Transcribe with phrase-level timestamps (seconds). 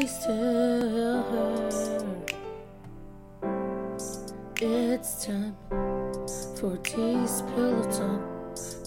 [0.00, 1.68] Please tell her
[4.62, 5.54] it's time
[6.58, 8.22] for D's pillow talk.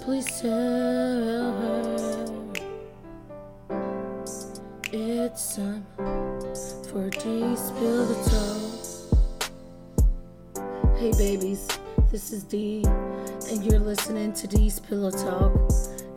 [0.02, 2.26] Please tell her
[4.92, 5.86] it's time
[6.90, 8.82] for D's pillow talk.
[10.98, 11.68] Hey babies,
[12.12, 12.84] this is D,
[13.52, 15.54] and you're listening to D's Pillow Talk.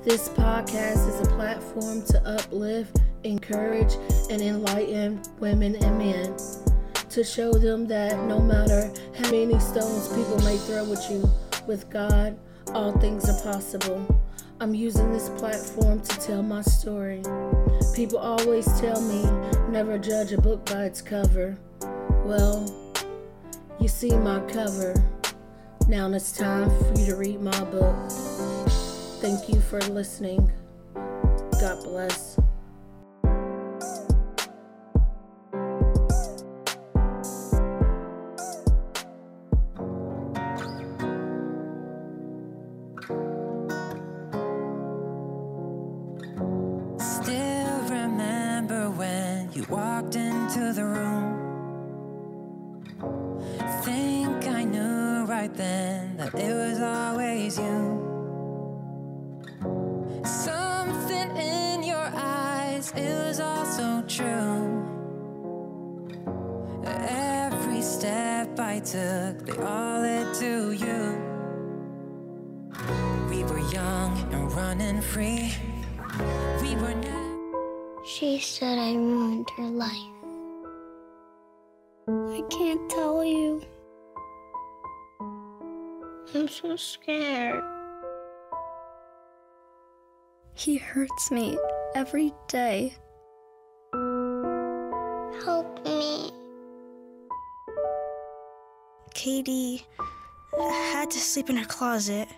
[0.02, 3.94] This podcast is a platform to uplift, encourage,
[4.30, 6.36] and enlighten women and men.
[7.10, 11.28] To show them that no matter how many stones people may throw at you,
[11.66, 12.38] with God,
[12.74, 14.06] all things are possible.
[14.60, 17.22] I'm using this platform to tell my story.
[17.94, 19.22] People always tell me
[19.70, 21.58] never judge a book by its cover.
[22.24, 22.64] Well,
[23.80, 24.94] you see my cover.
[25.88, 27.96] Now it's time for you to read my book.
[29.20, 30.50] Thank you for listening.
[30.94, 32.38] God bless.
[74.78, 75.52] Running free.
[76.60, 78.04] We were never.
[78.04, 79.90] She said I ruined her life.
[82.08, 83.62] I can't tell you.
[86.34, 87.62] I'm so scared.
[90.54, 91.58] He hurts me
[91.94, 92.94] every day.
[95.44, 96.30] Help me.
[99.14, 99.86] Katie
[100.58, 102.28] had to sleep in her closet.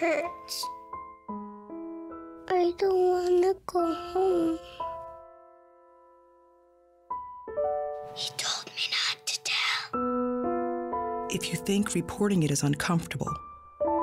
[0.00, 0.66] It hurts.
[2.48, 4.58] I don't want to go home.
[8.14, 11.26] He told me not to tell.
[11.30, 13.34] If you think reporting it is uncomfortable,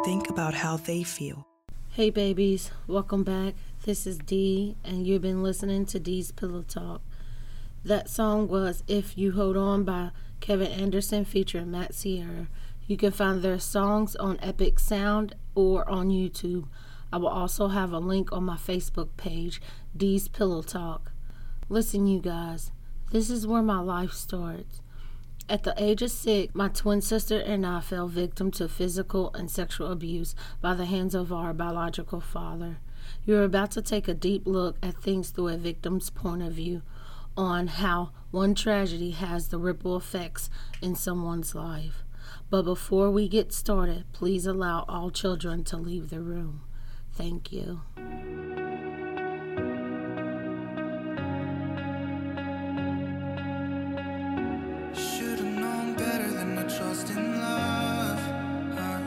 [0.04, 1.48] think about how they feel.
[1.92, 3.54] Hey babies, welcome back.
[3.86, 7.02] This is Dee, and you've been listening to Dee's Pillow Talk.
[7.86, 12.48] That song was If You Hold On by Kevin Anderson featuring Matt Sierra.
[12.88, 16.68] You can find their songs on Epic Sound or on YouTube.
[17.12, 19.59] I will also have a link on my Facebook page,
[19.97, 21.12] D's Pillow Talk.
[21.68, 22.72] Listen, you guys,
[23.12, 24.81] this is where my life starts.
[25.50, 29.50] At the age of six, my twin sister and I fell victim to physical and
[29.50, 32.78] sexual abuse by the hands of our biological father.
[33.25, 36.84] You're about to take a deep look at things through a victim's point of view
[37.35, 40.50] on how one tragedy has the ripple effects
[40.81, 42.05] in someone's life.
[42.50, 46.62] But before we get started, please allow all children to leave the room.
[47.14, 47.82] Thank you.
[54.94, 58.20] Should've known better than to trust in love.
[58.78, 59.00] huh?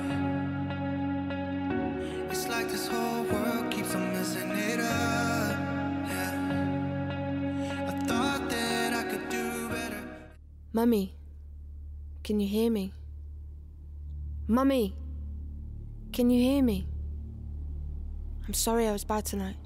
[2.31, 5.59] It's like this whole world keeps on messing it up.
[6.11, 6.33] Yeah.
[7.89, 10.03] I thought that I could do better.
[10.73, 11.15] Mummy,
[12.25, 12.93] can you hear me?
[14.51, 14.97] Mummy,
[16.11, 16.89] can you hear me?
[18.47, 19.57] I'm sorry I was bad tonight.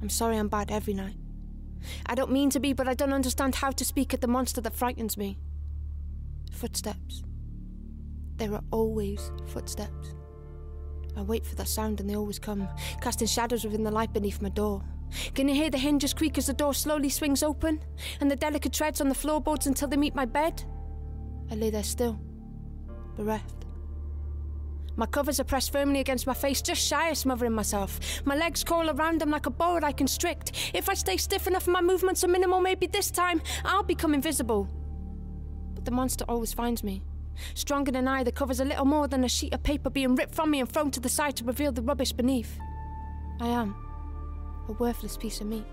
[0.00, 1.16] I'm sorry I'm bad every night.
[2.06, 4.60] I don't mean to be, but I don't understand how to speak at the monster
[4.60, 5.38] that frightens me.
[6.52, 7.24] Footsteps.
[8.36, 10.14] There are always footsteps.
[11.16, 12.68] I wait for that sound and they always come,
[13.00, 14.84] casting shadows within the light beneath my door.
[15.34, 17.80] Can you hear the hinges creak as the door slowly swings open?
[18.20, 20.62] And the delicate treads on the floorboards until they meet my bed?
[21.50, 22.20] I lay there still,
[23.16, 23.64] bereft.
[24.96, 27.98] My covers are pressed firmly against my face, just shy of smothering myself.
[28.24, 30.52] My legs coil around them like a boa I constrict.
[30.72, 34.14] If I stay stiff enough and my movements are minimal, maybe this time I'll become
[34.14, 34.68] invisible.
[35.74, 37.02] But the monster always finds me.
[37.54, 40.34] Stronger than I, the cover's a little more than a sheet of paper being ripped
[40.34, 42.56] from me and thrown to the side to reveal the rubbish beneath.
[43.40, 43.74] I am
[44.68, 45.66] a worthless piece of meat.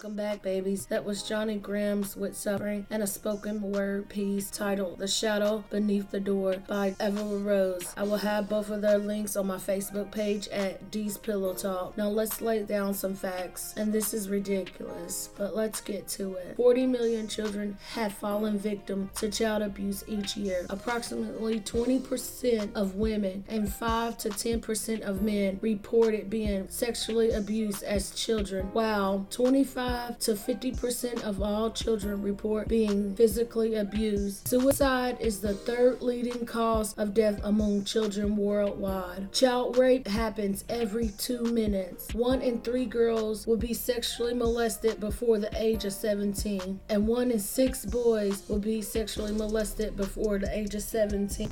[0.00, 0.86] Welcome back, babies.
[0.86, 6.10] That was Johnny Graham's With Suffering and a spoken word piece titled The Shadow Beneath
[6.10, 7.92] the Door by Eva Rose.
[7.98, 11.98] I will have both of their links on my Facebook page at D's Pillow Talk.
[11.98, 16.56] Now let's lay down some facts, and this is ridiculous, but let's get to it.
[16.56, 20.64] 40 million children have fallen victim to child abuse each year.
[20.70, 28.12] Approximately 20% of women and 5 to 10% of men reported being sexually abused as
[28.12, 29.89] children, while 25
[30.20, 34.48] to 50% of all children report being physically abused.
[34.48, 39.32] Suicide is the third leading cause of death among children worldwide.
[39.32, 42.12] Child rape happens every two minutes.
[42.14, 47.30] One in three girls will be sexually molested before the age of 17, and one
[47.30, 51.50] in six boys will be sexually molested before the age of 17.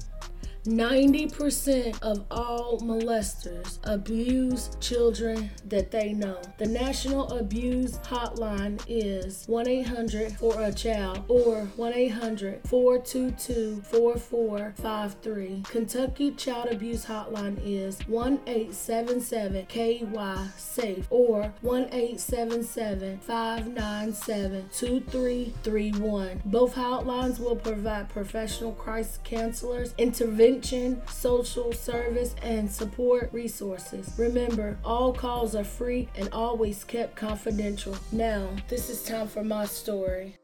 [0.68, 6.38] 90% of all molesters abuse children that they know.
[6.58, 15.62] The National Abuse Hotline is 1 800 for a child or 1 800 422 4453.
[15.64, 26.42] Kentucky Child Abuse Hotline is 1 877 KY SAFE or 1 877 597 2331.
[26.44, 34.12] Both hotlines will provide professional crisis counselors, intervention social service, and support resources.
[34.19, 37.96] Remember, all calls are free and always kept confidential.
[38.12, 40.37] Now, this is time for my story.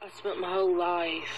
[0.00, 1.28] I spent my whole life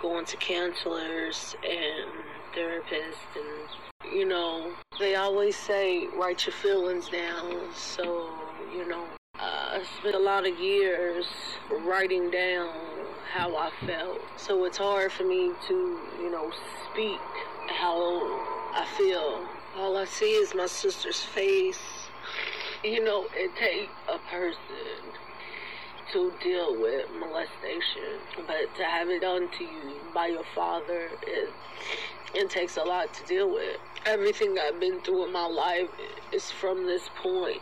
[0.00, 2.10] going to counselors and
[2.54, 7.72] therapists, and you know, they always say write your feelings down.
[7.74, 8.28] So,
[8.74, 9.06] you know,
[9.40, 11.24] Uh, I spent a lot of years
[11.70, 12.74] writing down
[13.32, 14.20] how I felt.
[14.36, 16.50] So it's hard for me to, you know,
[16.90, 17.20] speak
[17.68, 18.20] how
[18.74, 19.46] I feel.
[19.76, 21.78] All I see is my sister's face.
[22.82, 24.56] You know, it takes a person
[26.12, 31.52] to deal with molestation, but to have it done to you by your father, it,
[32.34, 33.76] it takes a lot to deal with.
[34.04, 35.90] Everything I've been through in my life
[36.32, 37.60] is from this point.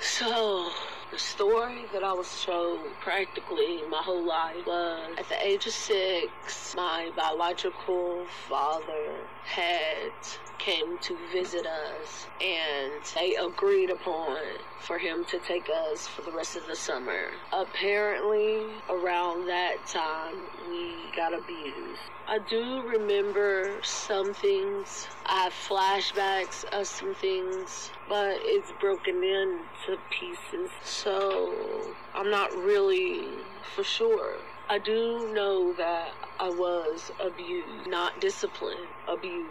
[0.00, 0.70] So,
[1.10, 5.72] the story that I was told practically my whole life was at the age of
[5.72, 10.12] six, my biological father had
[10.58, 14.36] came to visit us and they agreed upon
[14.80, 17.30] for him to take us for the rest of the summer.
[17.52, 20.36] Apparently, around that time,
[20.70, 22.00] we got abused.
[22.26, 25.08] I do remember some things.
[25.26, 30.70] I have flashbacks of some things, but it's broken into pieces.
[30.84, 33.28] So I'm not really
[33.74, 34.36] for sure.
[34.70, 36.08] I do know that
[36.38, 39.48] I was abused, not disciplined, abused.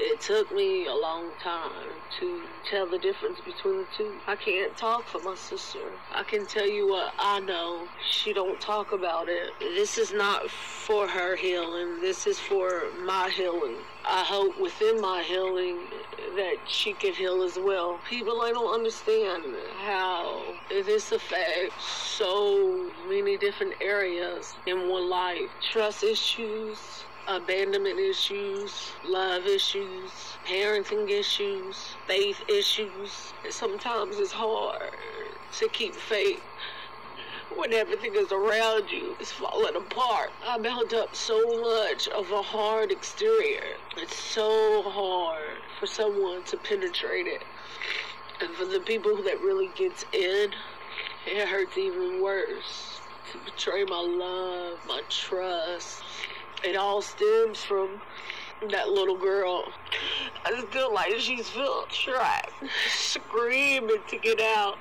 [0.00, 1.88] It took me a long time
[2.20, 4.12] to tell the difference between the two.
[4.28, 5.80] I can't talk for my sister.
[6.14, 7.88] I can tell you what I know.
[8.08, 9.50] She don't talk about it.
[9.58, 12.00] This is not for her healing.
[12.00, 13.74] This is for my healing.
[14.06, 15.78] I hope within my healing
[16.36, 17.98] that she can heal as well.
[18.08, 19.42] People I don't understand
[19.84, 25.50] how this affects so many different areas in one life.
[25.72, 26.78] Trust issues,
[27.28, 30.10] abandonment issues, love issues,
[30.46, 33.34] parenting issues, faith issues.
[33.50, 34.90] Sometimes it's hard
[35.58, 36.40] to keep faith
[37.54, 40.30] when everything is around you is falling apart.
[40.46, 43.76] I built up so much of a hard exterior.
[43.98, 47.42] It's so hard for someone to penetrate it.
[48.40, 50.50] And for the people that really gets in,
[51.26, 53.00] it hurts even worse.
[53.32, 56.02] To betray my love, my trust.
[56.64, 58.00] It all stems from
[58.70, 59.64] that little girl.
[60.44, 62.52] I just feel like she's feel trapped,
[62.88, 64.78] screaming to get out.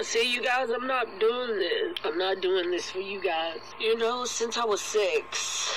[0.00, 1.98] See, you guys, I'm not doing this.
[2.04, 3.58] I'm not doing this for you guys.
[3.78, 5.70] You know, since I was six,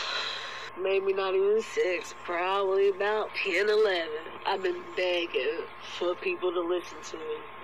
[0.81, 4.07] maybe not even six, probably about 10, 11,
[4.45, 5.65] I've been begging
[5.97, 7.23] for people to listen to me.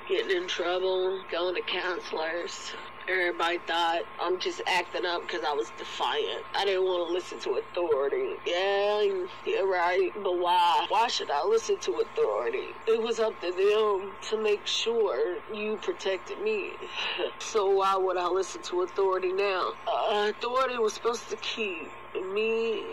[0.10, 2.74] Getting in trouble, going to counselors.
[3.10, 6.46] Everybody thought I'm just acting up because I was defiant.
[6.56, 8.36] I didn't want to listen to authority.
[8.46, 9.02] Yeah,
[9.48, 10.86] you're right, but why?
[10.90, 12.76] Why should I listen to authority?
[12.88, 16.74] It was up to them to make sure you protected me.
[17.40, 19.74] so why would I listen to authority now?
[19.88, 21.90] Uh, authority was supposed to keep
[22.32, 22.84] me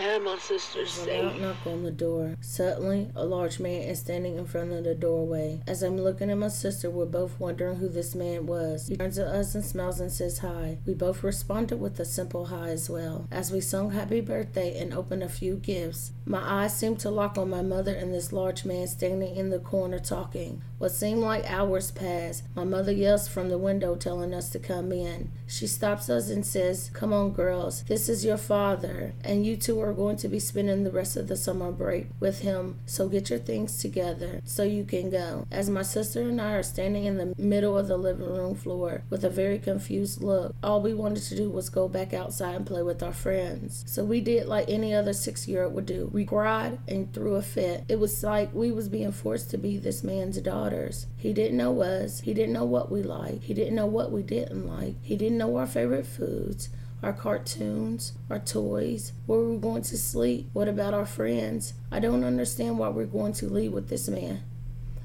[0.00, 1.20] had my sister stay.
[1.20, 2.36] A knock on the door.
[2.40, 5.60] Suddenly, a large man is standing in front of the doorway.
[5.66, 8.88] As I'm looking at my sister, we're both wondering who this man was.
[8.88, 10.78] He turns to us and smiles and says hi.
[10.86, 13.26] We both responded with a simple hi as well.
[13.30, 17.38] As we sung happy birthday and opened a few gifts, my eyes seemed to lock
[17.38, 20.62] on my mother and this large man standing in the corner talking.
[20.78, 22.44] What seemed like hours passed.
[22.54, 25.32] My mother yells from the window telling us to come in.
[25.46, 29.80] She stops us and says, Come on, girls, this is your father, and you two
[29.80, 33.30] are going to be spending the rest of the summer break with him, so get
[33.30, 35.46] your things together so you can go.
[35.50, 39.02] As my sister and I are standing in the middle of the living room floor
[39.10, 42.66] with a very confused look, all we wanted to do was go back outside and
[42.66, 43.84] play with our friends.
[43.86, 46.10] So we did like any other six year old would do.
[46.12, 47.84] We cried and threw a fit.
[47.88, 51.06] It was like we was being forced to be this man's daughters.
[51.16, 52.20] He didn't know us.
[52.20, 53.44] He didn't know what we liked.
[53.44, 54.96] He didn't know what we didn't like.
[55.02, 56.68] He didn't know our favorite foods
[57.02, 60.48] our cartoons, our toys, where we were going to sleep.
[60.52, 61.74] What about our friends?
[61.90, 64.42] I don't understand why we're going to leave with this man.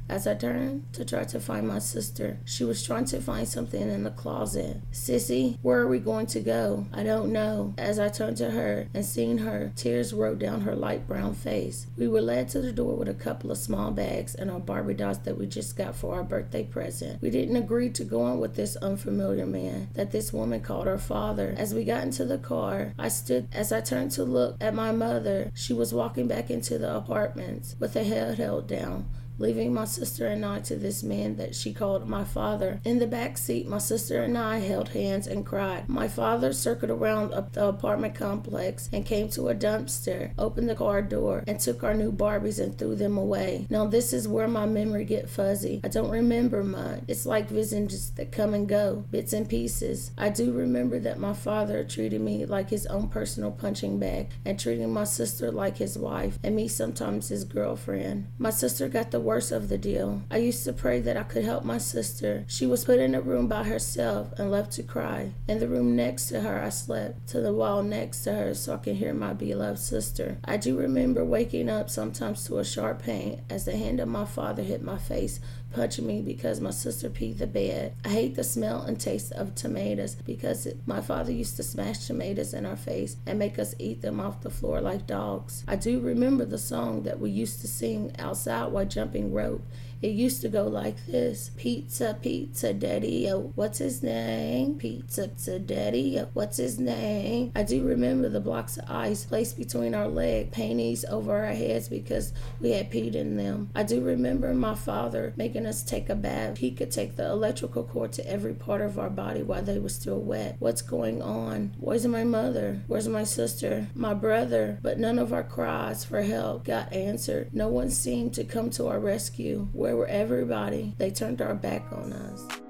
[0.10, 3.82] As I turned to try to find my sister, she was trying to find something
[3.82, 4.78] in the closet.
[4.92, 6.86] Sissy, where are we going to go?
[6.94, 7.74] I don't know.
[7.78, 11.88] As I turned to her and seeing her, tears rolled down her light brown face.
[11.98, 14.94] We were led to the door with a couple of small bags and our Barbie
[14.94, 17.22] dolls that we just got for our birthday present.
[17.22, 20.98] We didn't agree to go on with this unfamiliar man that this woman called her
[20.98, 21.56] father.
[21.58, 24.92] As we got into the car, I stood as I turned to look at my
[24.92, 25.52] mother.
[25.56, 30.28] She was walking back into the apartments with her head held down leaving my sister
[30.28, 32.80] and I to this man that she called my father.
[32.84, 35.90] In the back seat, my sister and I held hands and cried.
[35.90, 40.76] My father circled around up the apartment complex and came to a dumpster, opened the
[40.76, 43.68] car door, and took our new Barbies and threw them away.
[43.70, 45.82] Now this is where my memory get fuzzy.
[45.84, 47.02] I don't remember much.
[47.08, 50.12] It's like visions that come and go, bits and pieces.
[50.18, 54.60] I do remember that my father treated me like his own personal punching bag and
[54.60, 58.28] treating my sister like his wife and me sometimes his girlfriend.
[58.38, 60.22] My sister got the worst of the deal.
[60.30, 62.46] I used to pray that I could help my sister.
[62.48, 65.32] She was put in a room by herself and left to cry.
[65.48, 68.74] In the room next to her, I slept to the wall next to her so
[68.76, 70.38] I could hear my beloved sister.
[70.46, 74.26] I do remember waking up sometimes to a sharp pain as the hand of my
[74.26, 75.40] father hit my face
[75.74, 77.96] punching me because my sister peed the bed.
[78.06, 82.06] I hate the smell and taste of tomatoes because it, my father used to smash
[82.06, 85.64] tomatoes in our face and make us eat them off the floor like dogs.
[85.68, 89.62] I do remember the song that we used to sing outside while jumping rope.
[90.04, 94.78] It used to go like this Pizza, pizza, daddy, oh, what's his name?
[94.78, 97.54] Pizza, pizza, daddy, oh, what's his name?
[97.56, 101.88] I do remember the blocks of ice placed between our legs, panties over our heads
[101.88, 103.70] because we had peed in them.
[103.74, 106.58] I do remember my father making us take a bath.
[106.58, 109.88] He could take the electrical cord to every part of our body while they were
[109.88, 110.58] still wet.
[110.60, 111.76] What's going on?
[111.80, 112.82] Where's my mother?
[112.88, 113.88] Where's my sister?
[113.96, 114.80] My brother?
[114.82, 117.52] But none of our cries for help got answered.
[117.54, 119.70] No one seemed to come to our rescue.
[119.72, 120.94] Where were everybody.
[120.98, 122.63] They turned our back on us.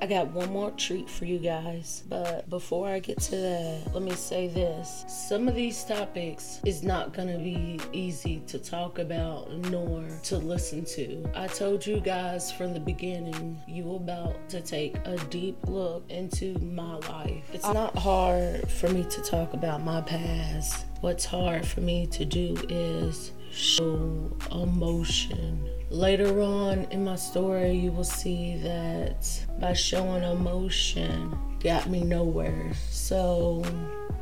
[0.00, 2.02] I got one more treat for you guys.
[2.08, 5.04] But before I get to that, let me say this.
[5.08, 10.38] Some of these topics is not going to be easy to talk about nor to
[10.38, 11.28] listen to.
[11.34, 16.58] I told you guys from the beginning, you about to take a deep look into
[16.58, 17.44] my life.
[17.52, 20.86] It's not hard for me to talk about my past.
[21.00, 27.92] What's hard for me to do is show emotion Later on in my story, you
[27.92, 29.24] will see that
[29.60, 32.72] by showing emotion got me nowhere.
[32.90, 33.64] So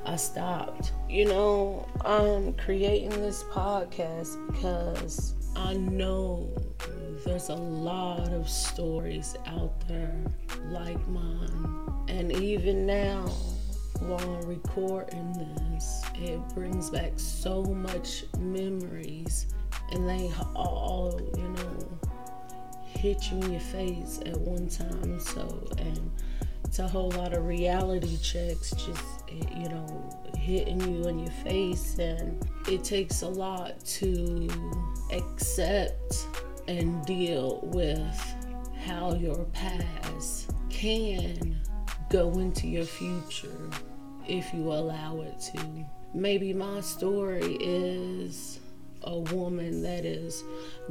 [0.04, 0.92] I stopped.
[1.08, 6.50] You know, I'm creating this podcast because I know
[7.24, 10.14] there's a lot of stories out there
[10.68, 12.04] like mine.
[12.08, 13.32] And even now,
[14.04, 19.46] while recording this, it brings back so much memories
[19.92, 21.99] and they all, you know,
[22.87, 25.18] hit you in your face at one time.
[25.20, 26.11] So, and
[26.64, 31.99] it's a whole lot of reality checks just, you know, hitting you in your face.
[31.99, 34.49] And it takes a lot to
[35.12, 36.26] accept
[36.68, 38.34] and deal with
[38.87, 41.61] how your past can
[42.11, 43.70] go into your future
[44.26, 45.84] if you allow it to.
[46.12, 48.60] Maybe my story is
[49.02, 50.42] a woman that is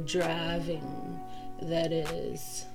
[0.04, 1.18] driving,
[1.62, 2.66] that is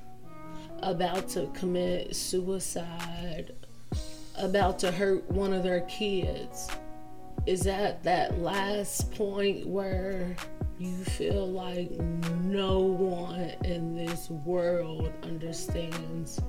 [0.82, 3.54] about to commit suicide,
[4.38, 6.70] about to hurt one of their kids,
[7.46, 10.36] is at that last point where
[10.78, 11.92] you feel like
[12.42, 16.40] no one in this world understands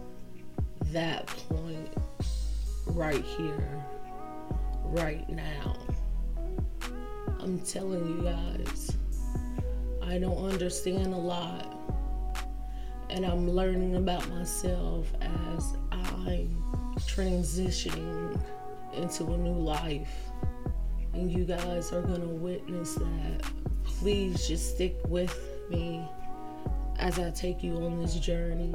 [0.86, 1.92] that point
[2.86, 3.84] right here,
[4.90, 5.76] right now.
[7.40, 8.96] I'm telling you guys,
[10.02, 11.76] I don't understand a lot.
[13.08, 18.40] And I'm learning about myself as I'm transitioning
[18.94, 20.30] into a new life.
[21.12, 23.42] And you guys are going to witness that.
[23.84, 25.36] Please just stick with
[25.70, 26.04] me
[26.98, 28.74] as I take you on this journey.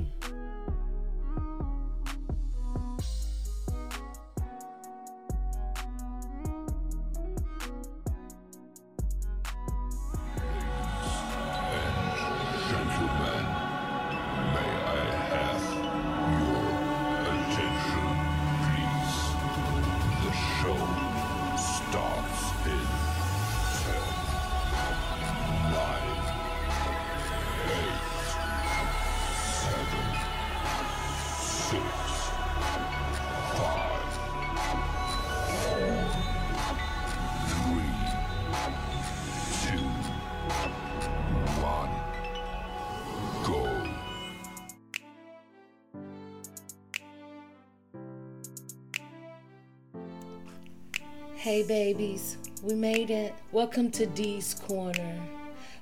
[51.46, 53.36] Hey babies, we made it.
[53.52, 55.22] Welcome to Dee's Corner,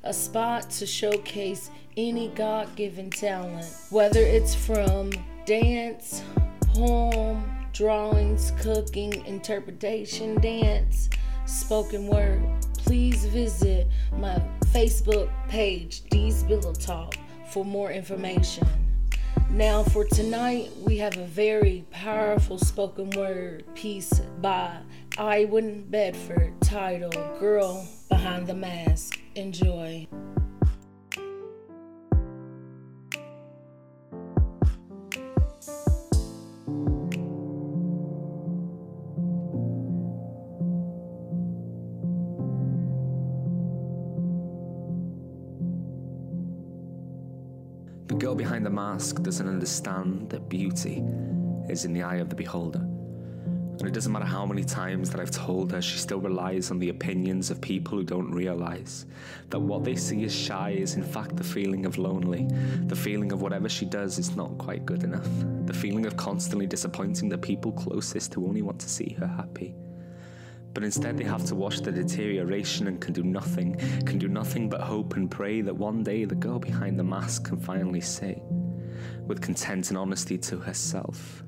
[0.04, 5.12] a spot to showcase any God given talent, whether it's from
[5.46, 6.22] dance,
[6.74, 11.10] poem, drawings, cooking, interpretation, dance,
[11.46, 12.44] spoken word.
[12.78, 14.44] Please visit my
[14.74, 17.16] Facebook page, Dee's Pillow Talk,
[17.48, 18.68] for more information.
[19.50, 24.80] Now, for tonight, we have a very powerful spoken word piece by
[25.18, 29.20] Iwan Bedford title Girl Behind the Mask.
[29.36, 30.08] Enjoy.
[48.08, 51.04] The girl behind the mask doesn't understand that beauty
[51.70, 52.84] is in the eye of the beholder.
[53.84, 56.80] And it doesn't matter how many times that I've told her, she still relies on
[56.80, 59.06] the opinions of people who don't realize
[59.50, 62.48] that what they see as shy is in fact the feeling of lonely,
[62.86, 65.28] the feeling of whatever she does is not quite good enough,
[65.66, 69.76] the feeling of constantly disappointing the people closest who only want to see her happy.
[70.74, 74.70] But instead they have to watch the deterioration and can do nothing, can do nothing
[74.70, 78.42] but hope and pray that one day the girl behind the mask can finally say,
[79.28, 81.44] with content and honesty to herself,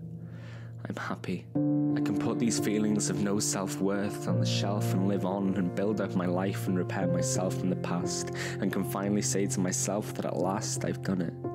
[0.87, 1.45] I'm happy.
[1.55, 5.55] I can put these feelings of no self worth on the shelf and live on
[5.55, 9.47] and build up my life and repair myself from the past, and can finally say
[9.47, 11.54] to myself that at last I've done it.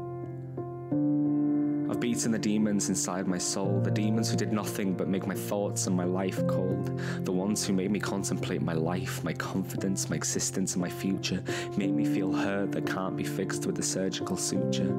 [2.10, 5.86] Beaten the demons inside my soul, the demons who did nothing but make my thoughts
[5.86, 10.16] and my life cold, the ones who made me contemplate my life, my confidence, my
[10.16, 11.40] existence, and my future,
[11.76, 14.92] made me feel hurt that can't be fixed with a surgical suture,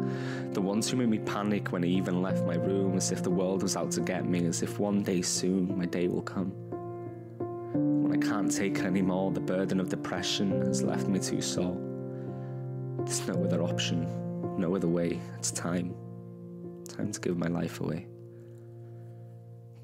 [0.53, 3.29] the ones who made me panic when I even left my room as if the
[3.29, 6.53] world was out to get me, as if one day soon my day will come.
[8.03, 11.77] When I can't take it anymore, the burden of depression has left me too sore.
[12.99, 14.07] There's no other option,
[14.57, 15.93] no other way, it's time.
[16.97, 18.07] Time to give my life away.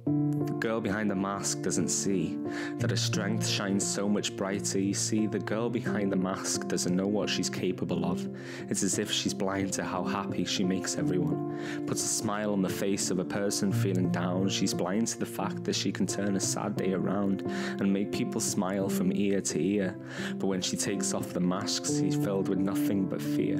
[0.05, 2.37] The girl behind the mask doesn't see
[2.79, 4.79] that her strength shines so much brighter.
[4.79, 8.27] You see, the girl behind the mask doesn't know what she's capable of.
[8.69, 11.85] It's as if she's blind to how happy she makes everyone.
[11.85, 14.49] Puts a smile on the face of a person feeling down.
[14.49, 17.41] She's blind to the fact that she can turn a sad day around
[17.79, 19.97] and make people smile from ear to ear.
[20.37, 23.59] But when she takes off the mask, she's filled with nothing but fear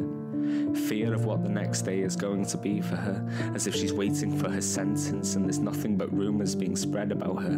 [0.74, 3.94] fear of what the next day is going to be for her, as if she's
[3.94, 7.58] waiting for her sentence and there's nothing but rumours being spread about her.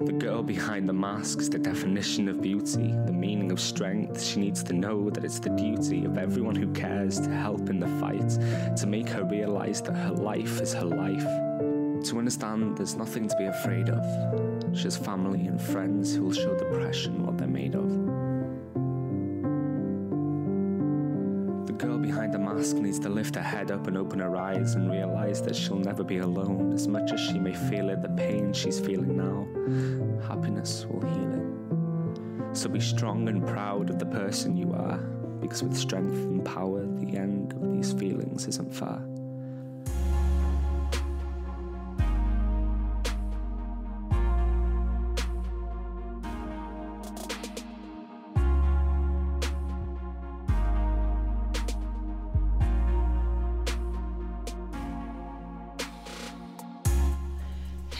[0.00, 4.22] The girl behind the mask is the definition of beauty, the meaning of strength.
[4.22, 7.78] She needs to know that it's the duty of everyone who cares to help in
[7.78, 11.26] the fight, to make her realise that her life is her life.
[12.04, 14.76] To understand there's nothing to be afraid of.
[14.76, 18.07] She has family and friends who will show depression what they're made of.
[21.78, 24.90] Girl behind the mask needs to lift her head up and open her eyes and
[24.90, 26.72] realize that she'll never be alone.
[26.72, 29.46] As much as she may feel it, the pain she's feeling now,
[30.26, 32.56] happiness will heal it.
[32.56, 34.98] So be strong and proud of the person you are,
[35.40, 39.00] because with strength and power, the end of these feelings isn't far.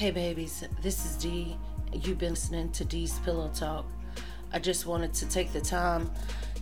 [0.09, 1.59] Hey, babies, this is Dee.
[1.93, 3.85] You've been listening to Dee's Pillow Talk.
[4.55, 6.11] I just wanted to take the time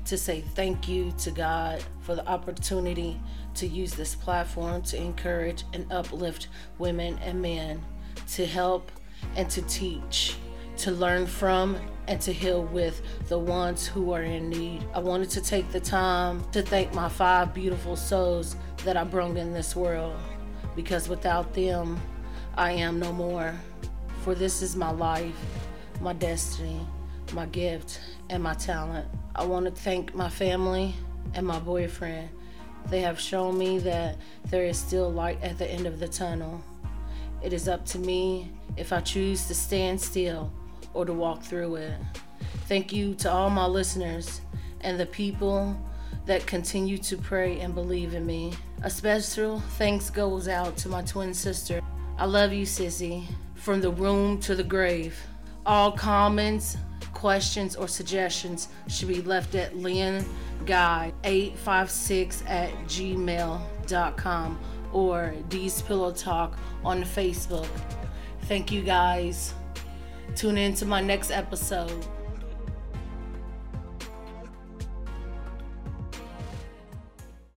[0.07, 3.21] to say thank you to God for the opportunity
[3.55, 7.85] to use this platform to encourage and uplift women and men,
[8.33, 8.91] to help
[9.37, 10.35] and to teach,
[10.79, 11.79] to learn from
[12.09, 14.85] and to heal with the ones who are in need.
[14.93, 19.37] I wanted to take the time to thank my five beautiful souls that I brought
[19.37, 20.19] in this world
[20.75, 22.01] because without them,
[22.59, 23.55] I am no more.
[24.23, 25.37] For this is my life,
[26.01, 26.81] my destiny,
[27.35, 29.07] my gift, and my talent.
[29.35, 30.95] I want to thank my family
[31.35, 32.31] and my boyfriend.
[32.89, 34.17] They have shown me that
[34.47, 36.65] there is still light at the end of the tunnel.
[37.43, 40.51] It is up to me if I choose to stand still
[40.95, 42.01] or to walk through it.
[42.69, 44.41] Thank you to all my listeners
[44.81, 45.79] and the people
[46.25, 48.55] that continue to pray and believe in me.
[48.83, 51.83] A special thanks goes out to my twin sister.
[52.19, 53.25] I love you, Sissy,
[53.55, 55.19] from the room to the grave.
[55.67, 56.79] All comments,
[57.13, 64.59] questions, or suggestions should be left at lynnguy856 at gmail.com
[64.93, 67.69] or D's Pillow Talk on Facebook.
[68.45, 69.53] Thank you guys.
[70.35, 72.07] Tune in to my next episode.